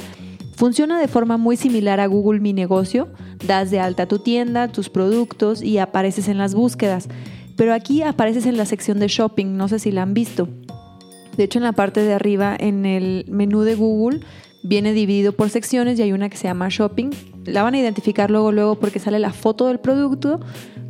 Funciona 0.56 1.00
de 1.00 1.08
forma 1.08 1.36
muy 1.36 1.56
similar 1.56 2.00
a 2.00 2.06
Google 2.06 2.40
Mi 2.40 2.52
Negocio. 2.52 3.08
Das 3.46 3.70
de 3.70 3.80
alta 3.80 4.06
tu 4.06 4.20
tienda, 4.20 4.68
tus 4.68 4.88
productos 4.88 5.62
y 5.62 5.78
apareces 5.78 6.28
en 6.28 6.38
las 6.38 6.54
búsquedas. 6.54 7.08
Pero 7.56 7.74
aquí 7.74 8.02
apareces 8.02 8.46
en 8.46 8.56
la 8.56 8.64
sección 8.64 8.98
de 9.00 9.08
shopping, 9.08 9.56
no 9.56 9.68
sé 9.68 9.78
si 9.78 9.92
la 9.92 10.02
han 10.02 10.14
visto. 10.14 10.48
De 11.36 11.44
hecho, 11.44 11.58
en 11.58 11.64
la 11.64 11.72
parte 11.72 12.00
de 12.00 12.12
arriba, 12.12 12.56
en 12.58 12.86
el 12.86 13.26
menú 13.28 13.62
de 13.62 13.74
Google, 13.74 14.20
viene 14.62 14.92
dividido 14.92 15.32
por 15.32 15.50
secciones 15.50 15.98
y 15.98 16.02
hay 16.02 16.12
una 16.12 16.28
que 16.28 16.36
se 16.36 16.48
llama 16.48 16.68
shopping. 16.70 17.10
La 17.44 17.62
van 17.62 17.74
a 17.74 17.80
identificar 17.80 18.30
luego, 18.30 18.52
luego 18.52 18.76
porque 18.76 18.98
sale 18.98 19.18
la 19.18 19.32
foto 19.32 19.66
del 19.66 19.80
producto, 19.80 20.40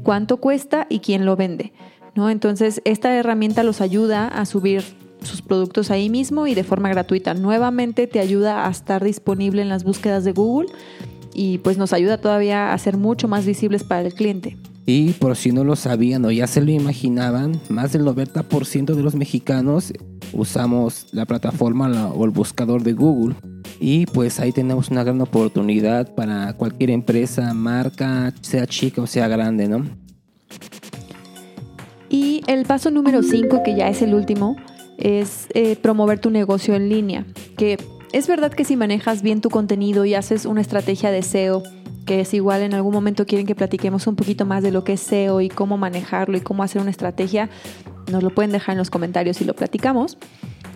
cuánto 0.02 0.36
cuesta 0.38 0.86
y 0.90 1.00
quién 1.00 1.24
lo 1.24 1.36
vende. 1.36 1.72
¿no? 2.14 2.30
Entonces, 2.30 2.82
esta 2.84 3.14
herramienta 3.16 3.62
los 3.62 3.80
ayuda 3.80 4.28
a 4.28 4.44
subir 4.44 4.82
sus 5.24 5.42
productos 5.42 5.90
ahí 5.90 6.10
mismo 6.10 6.46
y 6.46 6.54
de 6.54 6.64
forma 6.64 6.88
gratuita. 6.88 7.34
Nuevamente 7.34 8.06
te 8.06 8.20
ayuda 8.20 8.66
a 8.66 8.70
estar 8.70 9.02
disponible 9.02 9.62
en 9.62 9.68
las 9.68 9.84
búsquedas 9.84 10.24
de 10.24 10.32
Google 10.32 10.68
y 11.34 11.58
pues 11.58 11.78
nos 11.78 11.92
ayuda 11.92 12.18
todavía 12.18 12.72
a 12.72 12.78
ser 12.78 12.96
mucho 12.96 13.28
más 13.28 13.44
visibles 13.44 13.84
para 13.84 14.02
el 14.02 14.14
cliente. 14.14 14.56
Y 14.86 15.12
por 15.12 15.34
si 15.36 15.50
no 15.50 15.64
lo 15.64 15.76
sabían 15.76 16.24
o 16.26 16.30
ya 16.30 16.46
se 16.46 16.60
lo 16.60 16.70
imaginaban, 16.70 17.58
más 17.70 17.92
del 17.92 18.04
90% 18.04 18.94
de 18.94 19.02
los 19.02 19.14
mexicanos 19.14 19.92
usamos 20.32 21.06
la 21.12 21.24
plataforma 21.24 22.08
o 22.08 22.24
el 22.24 22.30
buscador 22.30 22.82
de 22.82 22.92
Google. 22.92 23.34
Y 23.80 24.06
pues 24.06 24.40
ahí 24.40 24.52
tenemos 24.52 24.90
una 24.90 25.02
gran 25.02 25.20
oportunidad 25.20 26.14
para 26.14 26.52
cualquier 26.52 26.90
empresa, 26.90 27.54
marca, 27.54 28.32
sea 28.42 28.66
chica 28.66 29.00
o 29.02 29.06
sea 29.06 29.26
grande, 29.26 29.68
¿no? 29.68 29.84
Y 32.10 32.42
el 32.46 32.64
paso 32.64 32.90
número 32.90 33.22
5, 33.22 33.62
que 33.64 33.74
ya 33.74 33.88
es 33.88 34.02
el 34.02 34.14
último, 34.14 34.56
es 34.98 35.48
eh, 35.54 35.76
promover 35.76 36.18
tu 36.18 36.30
negocio 36.30 36.74
en 36.74 36.88
línea. 36.88 37.26
Que 37.56 37.78
es 38.12 38.26
verdad 38.26 38.52
que 38.52 38.64
si 38.64 38.76
manejas 38.76 39.22
bien 39.22 39.40
tu 39.40 39.50
contenido 39.50 40.04
y 40.04 40.14
haces 40.14 40.46
una 40.46 40.60
estrategia 40.60 41.10
de 41.10 41.22
SEO, 41.22 41.62
que 42.04 42.20
es 42.20 42.34
igual 42.34 42.62
en 42.62 42.74
algún 42.74 42.92
momento 42.92 43.26
quieren 43.26 43.46
que 43.46 43.54
platiquemos 43.54 44.06
un 44.06 44.16
poquito 44.16 44.44
más 44.44 44.62
de 44.62 44.70
lo 44.70 44.84
que 44.84 44.94
es 44.94 45.00
SEO 45.00 45.40
y 45.40 45.48
cómo 45.48 45.76
manejarlo 45.78 46.36
y 46.36 46.40
cómo 46.40 46.62
hacer 46.62 46.80
una 46.82 46.90
estrategia, 46.90 47.48
nos 48.10 48.22
lo 48.22 48.30
pueden 48.30 48.52
dejar 48.52 48.74
en 48.74 48.78
los 48.78 48.90
comentarios 48.90 49.40
y 49.40 49.44
lo 49.44 49.54
platicamos. 49.54 50.18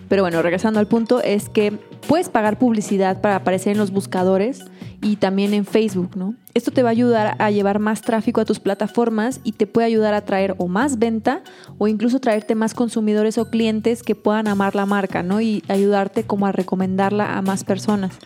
Pero 0.08 0.22
bueno, 0.22 0.40
regresando 0.42 0.80
al 0.80 0.88
punto, 0.88 1.22
es 1.22 1.48
que 1.48 1.72
puedes 2.06 2.28
pagar 2.28 2.58
publicidad 2.58 3.20
para 3.20 3.36
aparecer 3.36 3.72
en 3.72 3.78
los 3.78 3.90
buscadores 3.90 4.64
y 5.02 5.16
también 5.16 5.54
en 5.54 5.64
Facebook, 5.64 6.16
¿no? 6.16 6.34
Esto 6.54 6.70
te 6.70 6.82
va 6.82 6.88
a 6.88 6.92
ayudar 6.92 7.36
a 7.38 7.50
llevar 7.50 7.78
más 7.78 8.02
tráfico 8.02 8.40
a 8.40 8.44
tus 8.44 8.58
plataformas 8.58 9.40
y 9.44 9.52
te 9.52 9.66
puede 9.66 9.86
ayudar 9.86 10.14
a 10.14 10.22
traer 10.22 10.54
o 10.58 10.66
más 10.66 10.98
venta 10.98 11.42
o 11.76 11.86
incluso 11.88 12.20
traerte 12.20 12.54
más 12.54 12.74
consumidores 12.74 13.38
o 13.38 13.50
clientes 13.50 14.02
que 14.02 14.14
puedan 14.14 14.48
amar 14.48 14.74
la 14.74 14.86
marca, 14.86 15.22
¿no? 15.22 15.40
Y 15.40 15.62
ayudarte 15.68 16.24
como 16.24 16.46
a 16.46 16.52
recomendarla 16.52 17.36
a 17.36 17.42
más 17.42 17.64
personas. 17.64 18.18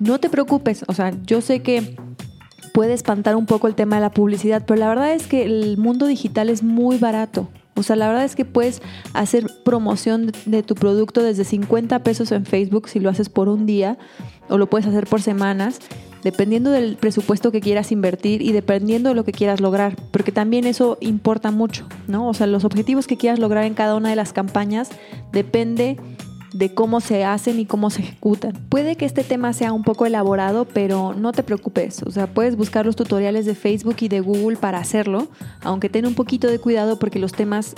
No 0.00 0.18
te 0.18 0.28
preocupes, 0.28 0.84
o 0.88 0.92
sea, 0.92 1.12
yo 1.24 1.40
sé 1.40 1.62
que 1.62 1.96
puede 2.74 2.92
espantar 2.92 3.36
un 3.36 3.46
poco 3.46 3.68
el 3.68 3.74
tema 3.74 3.96
de 3.96 4.02
la 4.02 4.10
publicidad, 4.10 4.64
pero 4.66 4.80
la 4.80 4.88
verdad 4.88 5.12
es 5.12 5.26
que 5.26 5.44
el 5.44 5.78
mundo 5.78 6.06
digital 6.06 6.50
es 6.50 6.62
muy 6.62 6.98
barato. 6.98 7.48
O 7.76 7.82
sea, 7.82 7.94
la 7.94 8.08
verdad 8.08 8.24
es 8.24 8.34
que 8.34 8.44
puedes 8.44 8.82
hacer 9.12 9.46
promoción 9.64 10.32
de 10.46 10.62
tu 10.62 10.74
producto 10.74 11.22
desde 11.22 11.44
50 11.44 11.98
pesos 12.00 12.32
en 12.32 12.46
Facebook 12.46 12.88
si 12.88 13.00
lo 13.00 13.10
haces 13.10 13.28
por 13.28 13.48
un 13.48 13.66
día 13.66 13.98
o 14.48 14.58
lo 14.58 14.68
puedes 14.68 14.86
hacer 14.86 15.06
por 15.06 15.20
semanas, 15.20 15.78
dependiendo 16.22 16.70
del 16.70 16.96
presupuesto 16.96 17.52
que 17.52 17.60
quieras 17.60 17.92
invertir 17.92 18.42
y 18.42 18.52
dependiendo 18.52 19.10
de 19.10 19.14
lo 19.14 19.24
que 19.24 19.32
quieras 19.32 19.60
lograr, 19.60 19.94
porque 20.10 20.32
también 20.32 20.66
eso 20.66 20.96
importa 21.00 21.50
mucho, 21.50 21.86
¿no? 22.08 22.28
O 22.28 22.34
sea, 22.34 22.46
los 22.46 22.64
objetivos 22.64 23.06
que 23.06 23.16
quieras 23.16 23.38
lograr 23.38 23.64
en 23.64 23.74
cada 23.74 23.94
una 23.94 24.10
de 24.10 24.16
las 24.16 24.32
campañas 24.32 24.88
depende 25.32 25.98
de 26.56 26.74
cómo 26.74 27.00
se 27.00 27.24
hacen 27.24 27.58
y 27.60 27.66
cómo 27.66 27.90
se 27.90 28.02
ejecutan. 28.02 28.52
Puede 28.68 28.96
que 28.96 29.04
este 29.04 29.24
tema 29.24 29.52
sea 29.52 29.72
un 29.72 29.82
poco 29.82 30.06
elaborado, 30.06 30.64
pero 30.64 31.14
no 31.14 31.32
te 31.32 31.42
preocupes, 31.42 32.02
o 32.02 32.10
sea, 32.10 32.26
puedes 32.26 32.56
buscar 32.56 32.86
los 32.86 32.96
tutoriales 32.96 33.46
de 33.46 33.54
Facebook 33.54 33.96
y 34.00 34.08
de 34.08 34.20
Google 34.20 34.56
para 34.56 34.78
hacerlo, 34.78 35.28
aunque 35.62 35.88
ten 35.88 36.06
un 36.06 36.14
poquito 36.14 36.48
de 36.48 36.58
cuidado 36.58 36.98
porque 36.98 37.18
los 37.18 37.32
temas 37.32 37.74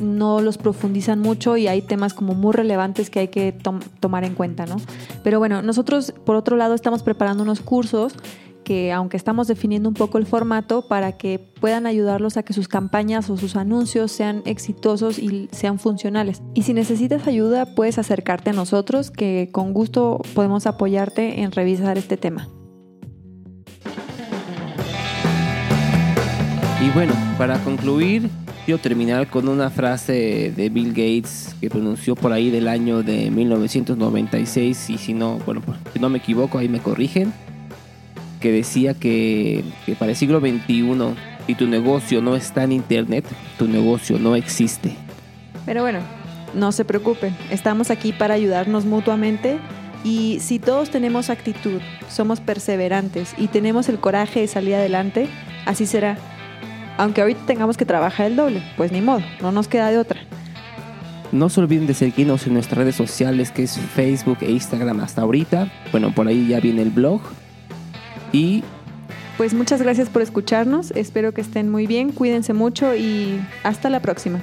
no 0.00 0.40
los 0.40 0.56
profundizan 0.56 1.20
mucho 1.20 1.56
y 1.56 1.68
hay 1.68 1.82
temas 1.82 2.14
como 2.14 2.34
muy 2.34 2.52
relevantes 2.52 3.10
que 3.10 3.20
hay 3.20 3.28
que 3.28 3.54
tomar 4.00 4.24
en 4.24 4.34
cuenta, 4.34 4.64
¿no? 4.64 4.76
Pero 5.22 5.38
bueno, 5.38 5.60
nosotros 5.60 6.14
por 6.24 6.36
otro 6.36 6.56
lado 6.56 6.74
estamos 6.74 7.02
preparando 7.02 7.42
unos 7.42 7.60
cursos 7.60 8.14
que 8.72 8.90
aunque 8.90 9.18
estamos 9.18 9.48
definiendo 9.48 9.86
un 9.86 9.94
poco 9.94 10.16
el 10.16 10.24
formato 10.24 10.88
para 10.88 11.12
que 11.18 11.38
puedan 11.38 11.84
ayudarlos 11.84 12.38
a 12.38 12.42
que 12.42 12.54
sus 12.54 12.68
campañas 12.68 13.28
o 13.28 13.36
sus 13.36 13.54
anuncios 13.54 14.10
sean 14.12 14.40
exitosos 14.46 15.18
y 15.18 15.50
sean 15.52 15.78
funcionales. 15.78 16.40
Y 16.54 16.62
si 16.62 16.72
necesitas 16.72 17.26
ayuda, 17.26 17.66
puedes 17.66 17.98
acercarte 17.98 18.48
a 18.48 18.52
nosotros 18.54 19.10
que 19.10 19.50
con 19.52 19.74
gusto 19.74 20.22
podemos 20.34 20.66
apoyarte 20.66 21.42
en 21.42 21.52
revisar 21.52 21.98
este 21.98 22.16
tema. 22.16 22.48
Y 26.82 26.88
bueno, 26.94 27.12
para 27.36 27.58
concluir, 27.58 28.30
quiero 28.64 28.80
terminar 28.80 29.28
con 29.28 29.48
una 29.48 29.68
frase 29.68 30.50
de 30.56 30.70
Bill 30.70 30.94
Gates 30.94 31.54
que 31.60 31.68
pronunció 31.68 32.16
por 32.16 32.32
ahí 32.32 32.48
del 32.48 32.68
año 32.68 33.02
de 33.02 33.30
1996 33.30 34.88
y 34.88 34.96
si 34.96 35.12
no, 35.12 35.40
bueno, 35.44 35.60
si 35.92 35.98
no 35.98 36.08
me 36.08 36.16
equivoco, 36.16 36.56
ahí 36.56 36.70
me 36.70 36.80
corrigen 36.80 37.34
que 38.42 38.52
decía 38.52 38.92
que, 38.92 39.64
para 39.98 40.10
el 40.10 40.16
siglo 40.16 40.40
XXI, 40.40 40.84
si 41.46 41.54
tu 41.54 41.66
negocio 41.66 42.20
no 42.20 42.36
está 42.36 42.64
en 42.64 42.72
Internet, 42.72 43.24
tu 43.56 43.66
negocio 43.66 44.18
no 44.18 44.36
existe. 44.36 44.94
Pero 45.64 45.80
bueno, 45.82 46.00
no 46.52 46.72
se 46.72 46.84
preocupen, 46.84 47.34
estamos 47.50 47.90
aquí 47.90 48.12
para 48.12 48.34
ayudarnos 48.34 48.84
mutuamente 48.84 49.58
y 50.04 50.38
si 50.40 50.58
todos 50.58 50.90
tenemos 50.90 51.30
actitud, 51.30 51.80
somos 52.10 52.40
perseverantes 52.40 53.34
y 53.38 53.46
tenemos 53.46 53.88
el 53.88 53.98
coraje 53.98 54.40
de 54.40 54.48
salir 54.48 54.74
adelante, 54.74 55.28
así 55.64 55.86
será. 55.86 56.18
Aunque 56.98 57.22
ahorita 57.22 57.46
tengamos 57.46 57.76
que 57.76 57.86
trabajar 57.86 58.26
el 58.26 58.36
doble, 58.36 58.62
pues 58.76 58.92
ni 58.92 59.00
modo, 59.00 59.22
no 59.40 59.52
nos 59.52 59.68
queda 59.68 59.90
de 59.90 59.98
otra. 59.98 60.20
No 61.30 61.48
se 61.48 61.60
olviden 61.60 61.86
de 61.86 61.94
seguirnos 61.94 62.46
en 62.46 62.54
nuestras 62.54 62.78
redes 62.78 62.96
sociales 62.96 63.50
que 63.50 63.62
es 63.62 63.78
Facebook 63.78 64.38
e 64.42 64.50
Instagram 64.50 65.00
hasta 65.00 65.22
ahorita. 65.22 65.72
Bueno, 65.90 66.12
por 66.14 66.28
ahí 66.28 66.48
ya 66.48 66.60
viene 66.60 66.82
el 66.82 66.90
blog 66.90 67.22
y 68.32 68.64
pues 69.36 69.54
muchas 69.54 69.80
gracias 69.82 70.08
por 70.08 70.22
escucharnos, 70.22 70.90
espero 70.92 71.32
que 71.32 71.40
estén 71.40 71.70
muy 71.70 71.86
bien, 71.86 72.12
cuídense 72.12 72.52
mucho 72.52 72.94
y 72.94 73.40
hasta 73.62 73.90
la 73.90 74.00
próxima. 74.00 74.40